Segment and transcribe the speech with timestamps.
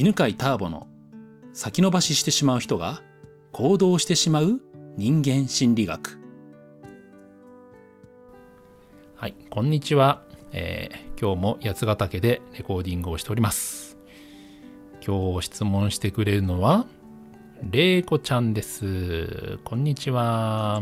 [0.00, 0.86] 犬飼ターボの
[1.52, 3.02] 先延ばししてしまう人が
[3.50, 4.60] 行動してしまう
[4.96, 6.20] 人間心理学。
[9.16, 10.22] はいこんにちは、
[10.52, 13.98] えー、今日も八ヶ岳でレコーディングをしております。
[15.04, 16.86] 今日質問してくれるのは
[17.68, 19.58] れいこちゃんです。
[19.64, 20.80] こんにちは。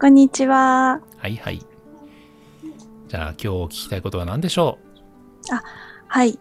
[0.00, 1.00] こんにちは。
[1.18, 1.60] はいはい。
[3.06, 4.80] じゃあ今日聞きたいことは何でしょ
[5.48, 5.54] う？
[5.54, 5.62] あ
[6.08, 6.36] はい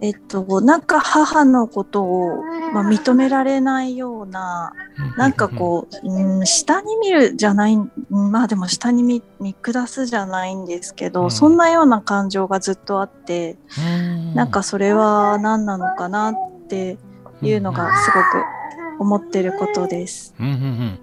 [0.00, 4.72] えっと、なんか母のことを、まあ、認められないような、
[5.16, 7.76] なんかこう、うん、下に見るじゃない、
[8.08, 16.34] まあでも下に見見下すじゃないんですけど、うん、そんなような感情がずっとあって、んなんかそれは何なのかなっ
[16.68, 16.96] て
[17.42, 20.32] いうのがすごく思ってることです。
[20.38, 20.98] うんうんうん。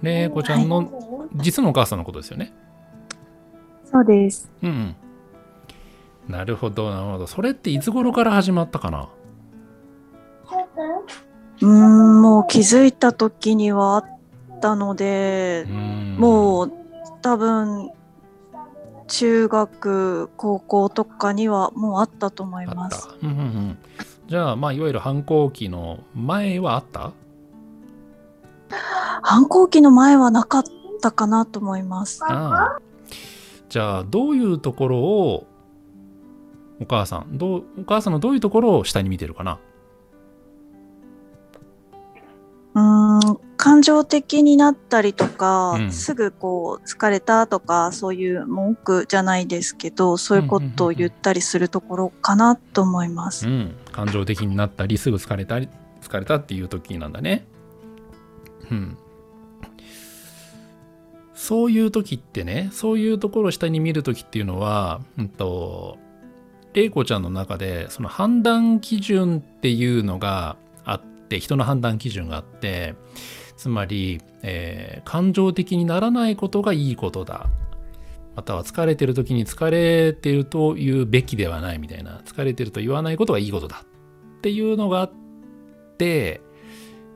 [0.00, 2.52] で、こちゃんの、実のお母さんのことですよね。
[3.84, 4.48] そうです。
[4.62, 4.96] うん、うん
[6.28, 7.26] なるほどなるほど。
[7.26, 9.08] それっていつ頃から始まったかな？
[11.60, 14.04] うんもう気づいた時にはあっ
[14.60, 15.66] たので
[16.16, 16.72] もう
[17.20, 17.90] 多分
[19.08, 23.08] 中学高校とかにはもうあったと思います。
[23.22, 23.78] うんうんうん、
[24.28, 27.12] じゃあまあいわゆる反抗期の前はあった？
[29.22, 30.64] 反抗期の前はなかっ
[31.00, 32.22] たかなと思います。
[32.22, 32.80] ああ。
[33.68, 35.46] じゃあどういうところを
[36.80, 37.38] お母さん。
[37.38, 39.58] どうお母さんのどういうところを下に見てるかな？
[42.74, 55.68] うん感情的になったりとか、うん、すぐこう疲れたとかそういう文句じゃないですけどそういうことを言ったりするところかなと思います、うん、感情的になったりすぐ疲れたり
[56.00, 57.46] 疲れたっていう時なんだね。
[58.70, 58.96] うん。
[61.34, 65.98] そういう時ってねそういうところを下に見る時っていうのは、うんと
[66.74, 72.94] 玲子ちゃんの中でその判断基準っていうのがあって人の判断基準があって
[73.56, 77.48] つまり、えー、感情的にならないことがいいことだ
[78.36, 83.82] または疲れてる時に疲れてると言うべきではないみたいな疲れてると言わないことがいいことだ
[84.38, 85.12] っていうのがあっ
[85.98, 86.40] て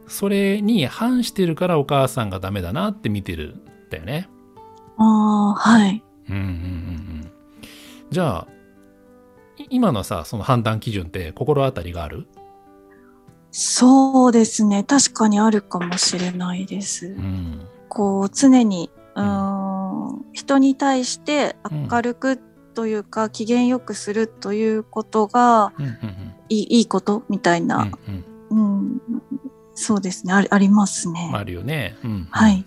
[0.09, 4.29] それに反してるからお母さんがダメだなって見てるんだよね。
[4.99, 6.03] ああはい。
[6.29, 7.33] うんうんうんうん。
[8.11, 8.49] じゃあ
[9.71, 12.27] 今のさ、その判断基準って心当たりがある？
[13.51, 14.83] そうですね。
[14.83, 17.09] 確かにあるかもしれないです。
[17.09, 22.39] うん、こう、常に、うん、人に対して明るく
[22.75, 25.73] というか、うん、機嫌よくするということが、
[26.49, 27.91] いいことみたいな、
[28.51, 29.01] うん、うん、
[29.75, 30.33] そうですね。
[30.33, 30.45] あ。
[30.49, 31.31] ありますね。
[31.35, 31.99] あるよね。
[32.03, 32.65] うん、はい。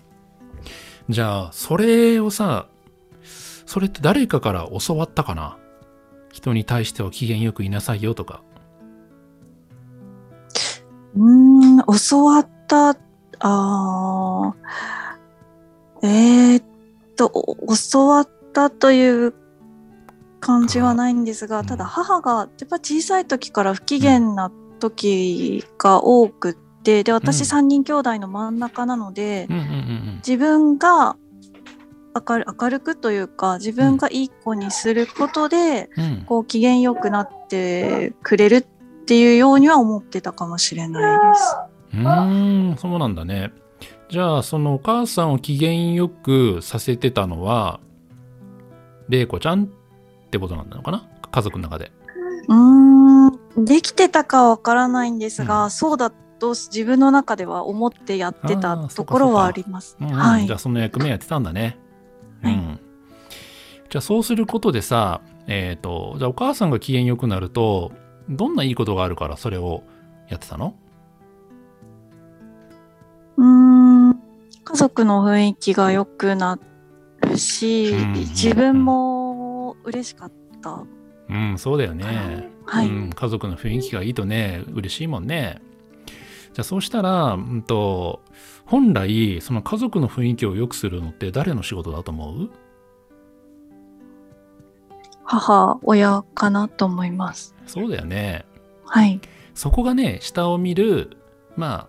[1.08, 2.68] じゃあ、それをさ、
[3.66, 5.58] それって誰かから教わったかな？
[6.36, 8.42] 人に対しては機嫌よくいなさいよとか。
[11.16, 11.78] うん、
[12.10, 12.94] 教わった、
[13.40, 14.54] あ
[16.02, 16.64] えー、っ
[17.16, 17.32] と、
[17.90, 19.34] 教わったという
[20.40, 29.48] 感じはないんですが、ただ母がやっぱ小さい時から不機嫌な時が多くって、で、私3人兄弟の真ん中なので、
[30.18, 31.16] 自分が
[32.28, 38.62] 明る明るくというか自分がいい子にすることで、うん、こう機嫌よくなってくれるっ
[39.06, 41.56] ていうようには思ってたかもしれないです。
[41.94, 43.52] うんそうなんだね。
[44.08, 47.80] じゃあそのお母さんを機嫌よくさせてたのは
[49.08, 49.68] 玲子ちゃんっ
[50.30, 51.08] てことなんだのかな？
[51.30, 51.92] 家族の中で。
[52.48, 59.96] うんできてたかはわからないんですが、うん、そうだと自分の中では思ってやってたところはあります。
[59.98, 61.78] はい、じゃあその役目やってたんだね。
[62.46, 62.80] はい、うん、
[63.88, 67.92] じゃあそうすることでさ、えっ、ー、と、じゃあお母さんが機嫌良くなると、
[68.28, 69.82] どんないいことがあるからそれを
[70.28, 70.74] やってたの？
[73.36, 74.18] うん、家
[74.74, 76.58] 族の雰囲気が良くな
[77.20, 80.32] るし、うん、自分も嬉しかっ
[80.62, 80.84] た。
[81.28, 83.10] うん、そうだよね、はい、うん。
[83.10, 85.60] 家族の雰囲気がいいとね、嬉しいもんね。
[86.54, 88.22] じゃあそうしたら、うんと、
[88.64, 92.50] 本来、その家族の雰囲気を良くするのって誰の仕事だと思う？
[95.24, 97.54] 母、親かなと思います。
[97.66, 98.44] そうだよね。
[98.84, 99.20] はい。
[99.54, 101.16] そこがね、下を見る、
[101.56, 101.88] ま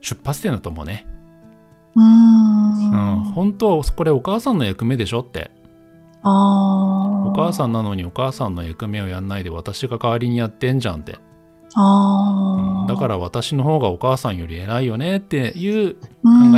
[0.00, 1.06] 出発点だと思うね。
[1.96, 2.90] うん。
[2.90, 3.24] うん。
[3.32, 5.50] 本当は、これお母さんの役目でしょって。
[6.22, 7.28] ああ。
[7.28, 11.16] お母さんなのにお母さんの役目をやんないで私が代わりにやってんじゃんって。
[11.74, 12.27] あ
[12.88, 16.00] だから私の方がお母さんより偉いよねっていう考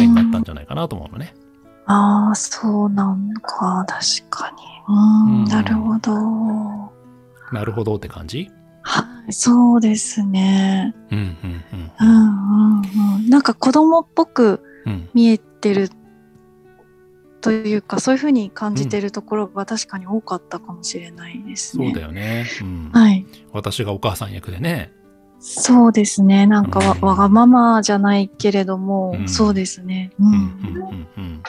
[0.00, 1.34] えになったんじゃないかなと思うのね。
[1.86, 4.56] ああそうなんか確かに
[4.88, 4.92] う
[5.42, 6.12] んなるほど。
[7.52, 8.48] なるほどって感じ？
[8.82, 10.94] はいそうですね。
[11.10, 12.80] うんうんうんうん
[13.16, 13.28] うん。
[13.28, 15.90] なんか子供っぽくうんうん見えてる
[17.40, 21.86] というか、そういうふうに感じてるところが確かに多かったかもしれないですね。
[21.86, 23.26] そうだよね、うんはい。
[23.52, 24.92] 私がお母さん役でね
[25.40, 26.46] そうですね。
[26.46, 30.12] なんかわ,、うんわがままじゃないけれども、うんそうですね。
[30.20, 30.24] う。
[30.24, 30.40] うんんうんう
[30.94, 31.42] んうん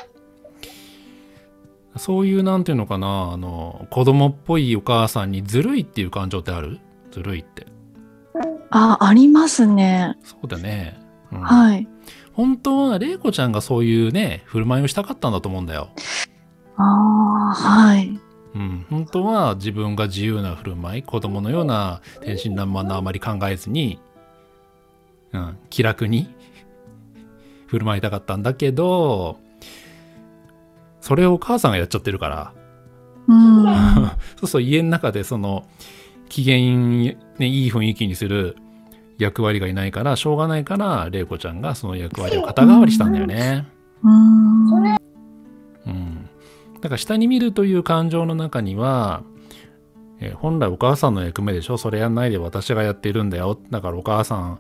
[1.98, 6.80] そういうなんていうのかなあの子供っぽいお母さんにずるいっていう感情ってある？
[7.12, 7.68] ずるいって
[8.70, 10.18] あ、ありますね。
[10.24, 10.98] そうだね、
[11.34, 11.86] うんはい。
[12.32, 15.90] 本当は玲子ちゃんがそういうね振る舞いをしたかったんだと思うんだよ
[16.78, 18.18] ああ、はい。
[18.54, 24.00] うん、本当は自分が自由な振る舞い子供のような天真爛漫なあまり考えずに、
[25.32, 26.34] うん、気楽に
[27.68, 29.40] 振る舞いたかったんだけど
[31.00, 32.54] それをお母さんがやっちゃってるから
[33.28, 33.64] うん。
[34.38, 35.66] そうそう家の中でその
[36.30, 36.58] 機嫌、
[37.38, 38.58] ね、いい雰囲気にする
[39.18, 43.68] 役割がいないからしょうがないから玲子ちゃんがその役割を肩代わりしたんだよね。
[44.04, 44.74] うん。
[44.74, 45.01] うん、
[46.82, 49.24] だから下に見るという感情の中には、
[50.20, 54.60] えー本来お母さんの役目でしょそれやんないで私がやってるんだよだからお母さん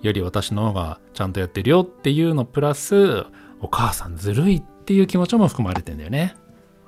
[0.00, 3.24] より私の方がちゃんとやってるよっていうのプラス
[3.60, 6.34] お母さんずるいっていう気持ちも含まれてんだよね。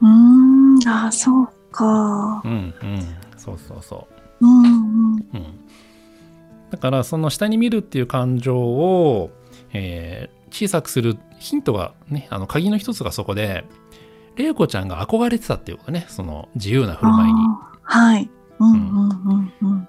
[0.03, 0.79] うん。
[0.87, 2.43] あ、そうか。
[2.45, 2.99] うんうん
[3.37, 4.07] そうそうそ
[4.41, 5.17] うんうん。
[5.17, 5.25] う。
[5.35, 5.45] うん、
[6.71, 9.31] だからその下に見るっていう感情を、
[9.73, 13.65] えー小さくするヒントがねあの鍵の一つがそこで
[14.37, 17.41] 玲子ちゃんが憧れてたっていうことねその自由な振る舞いに。
[17.83, 18.31] はい。
[18.59, 19.89] うんうんうんうん。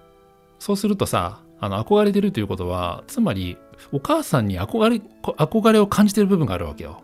[0.60, 3.58] そうするとさあの憧れてるということはつまり
[3.92, 7.04] お母さんに憧れこ憧れを感じてる部分があるわけよ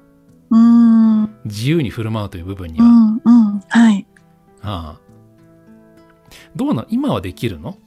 [0.50, 1.24] うん。
[1.24, 3.60] うん自由に振る舞うという部分にうは、んうん。
[3.68, 4.06] はい。
[4.62, 5.00] ああ
[6.56, 7.78] どうなん今はできるの？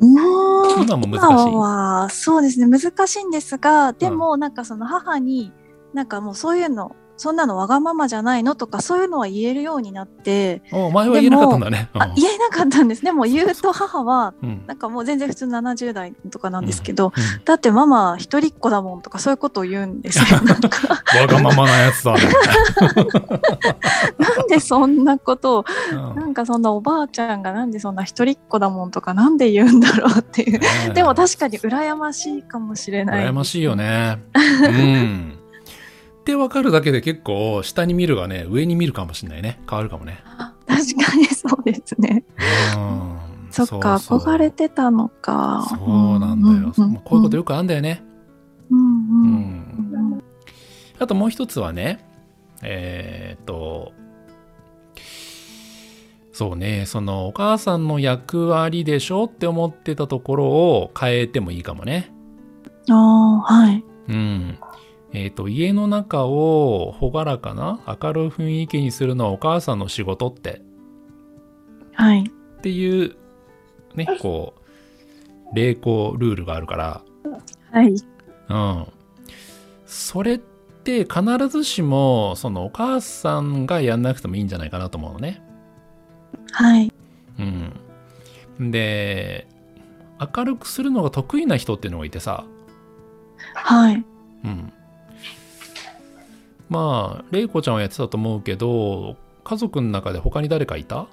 [0.00, 1.52] うん今も難しい？
[1.52, 1.60] 今
[2.02, 5.52] はそうですね難しいんですがでもなんかその母に
[5.92, 8.54] なんかもうそういうのそんなのわがままじゃないの？
[8.54, 11.90] とかそういうのは言えるようになってお前は言えなかったんだね。
[11.94, 13.02] あ言えなかったんです。
[13.02, 14.48] でも言うと母はうん。
[14.48, 17.44] うんなんかもう全然普通70代とかなんですけど、うん。
[17.44, 20.24] だってママ一人っ子だもんとかそういうことを言うんですよ。
[21.20, 22.20] わがままなやつだね、
[24.18, 26.14] なんでそんなことをうん。
[26.16, 30.60] なんかそんなおばあちゃんがなんでそんな一人っ子だもんとかなんで言うんだろうっていう。
[30.94, 33.24] でも確かに羨ましいかもしれない。
[33.26, 34.18] 羨ましいよね。
[34.34, 35.33] うん
[36.24, 39.60] って分かるだけで結構下に見るがね上に見るかもしれないね。
[39.68, 40.24] 変わるかもね。
[40.66, 42.24] 確かにそうですね。
[42.74, 43.18] うん。
[43.50, 45.66] そっか憧れてたのか。
[45.68, 48.02] そうなんだよ、うんまあこういうことよくあるんだよね、
[48.70, 50.10] うんううん。
[50.14, 50.24] ん。
[50.98, 52.08] あともう一つはね
[52.62, 53.92] えーっと
[56.32, 62.10] そうねそのお母さんの役割でしょって思ってたところを変えてもいいかもね。
[62.88, 63.84] ああはい。
[64.08, 64.58] うん
[65.14, 70.60] えーっと家の中を朗らかな明るい雰囲気にするのはお母さんの仕事って。
[71.94, 72.24] はい。
[72.24, 73.16] っていう
[73.94, 74.54] ねこ
[75.52, 77.02] う霊行ルールがあるから。
[77.70, 77.94] はい。
[78.48, 78.86] うん、
[79.86, 85.40] それって必ずしもそのお母さんがやんなくてもいいんじゃないかなと思うのね。
[86.50, 86.92] はい。
[88.58, 89.46] うん、で
[90.36, 92.44] 明るくするのが得意な人っていうのがいてさ、
[93.54, 94.04] はい。
[94.44, 94.72] うん、
[96.68, 101.06] まあ玲子ちゃんはやってたと思うけど家族の中で他に誰かいた？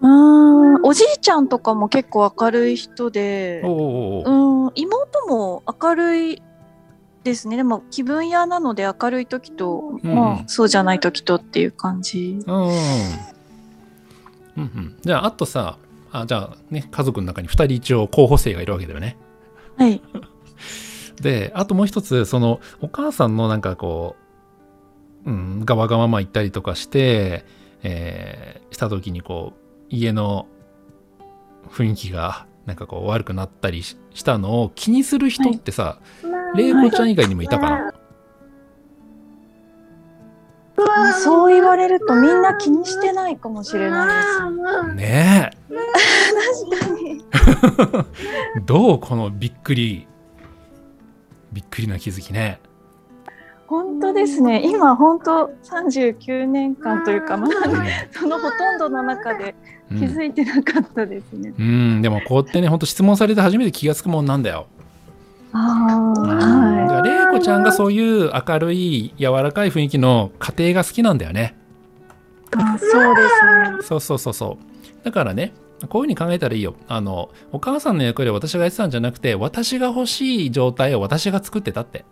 [0.00, 4.22] うーんおじいちゃんとかも結構明るい人でお
[4.66, 6.42] うん妹も明るい
[7.24, 7.56] ですね。
[7.56, 10.14] でも気分屋なので明るい時と、うん。
[10.14, 12.38] まあそうじゃない時とっていう感じ。
[12.46, 12.72] うんうん。
[14.56, 15.78] うんじゃああとさ
[16.12, 19.16] あじゃあね家族の中に2人一応候補生がいるわけだよね。
[19.76, 20.00] はい
[21.20, 24.16] であともう一つそのお母さんのなんかこ
[25.24, 27.44] う、うん、がわがまま言ったりとかして、
[27.82, 30.46] えーした時にこう家の
[31.68, 36.00] 雰囲気がなんかこう悪くなったりししたのを気にする人ってさ、
[36.54, 37.94] 玲子ちゃん以外にもいたかな、
[40.78, 44.94] あそう言われるとみんな気にしてないかもしれないです。
[44.94, 45.50] ね
[46.70, 47.24] 確かに
[48.56, 50.08] え どうこのびっくり
[51.56, 52.60] びっくりな気づきね。
[53.66, 54.60] 本当ですね。
[54.62, 57.86] 今本当39年間というかまだうん。
[58.12, 59.54] そのほとんどの中で
[59.90, 59.98] うん。
[59.98, 64.66] 気づいてなかったですね、うん、でもこうやってねほんと質問されて初めて気がつくもんなんだよ。
[65.52, 71.56] ああだはから玲子ちゃんがそういう明るい柔らかい雰囲気の家庭が好きなんだよね。
[72.52, 73.82] いあそうですね。
[73.82, 75.04] そうそうそうそう。
[75.04, 75.54] だからね
[75.88, 76.74] こういうふうに考えたらいいよ。
[76.88, 82.04] あの、お母さんの役割を私がやってたんじゃなくて、私が欲しい状態を私が作ってたって。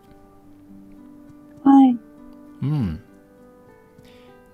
[1.65, 1.97] はい。
[2.63, 3.01] うん。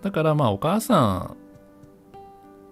[0.03, 1.35] だからまあお母さ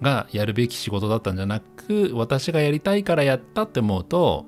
[0.00, 4.46] んがやるべき仕事だったんじゃなく、私がやりたいからやったって思うと、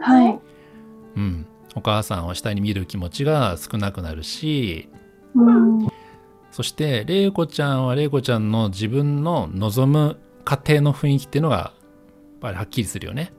[0.00, 0.38] はい。
[1.16, 4.88] うん、お母さんを下に見る気持ちが少なくなるし、
[5.34, 5.88] うん。
[6.50, 10.18] そして玲子ちゃんは玲子ちゃんの自分の望む
[10.48, 13.34] 家庭の雰囲気っていうのがやっぱりはっきりするよね。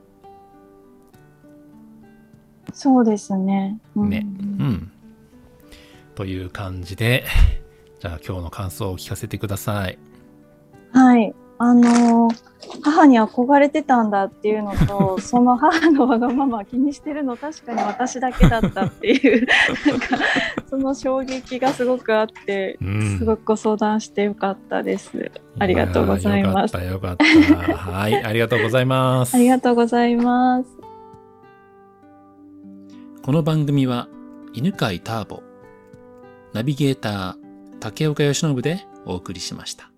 [2.72, 3.80] そうですね。
[3.96, 4.92] うんねうん。
[6.14, 7.26] という感じで、
[8.00, 9.98] じゃあ今日の感想を聞かせてください。
[10.94, 11.34] はい。
[11.60, 12.50] あのー
[12.82, 19.48] 母に憧れてたんだっていうのと、 その母のわがまま気にしてるの確かに私だけだったっていう、
[19.90, 20.18] なんか、
[20.70, 25.32] その衝撃がすごくあって、うんすごくご相談してよかったです。
[25.58, 27.78] ありがとうございますやーよかったよかった。
[27.78, 29.36] はい、ありがとうございます。
[29.36, 30.70] ありがとうございます。
[33.24, 34.08] この番組は
[34.54, 35.44] 犬飼ターボ、
[36.54, 37.36] ナビゲーター
[37.80, 39.89] 竹岡由伸でお送りしました。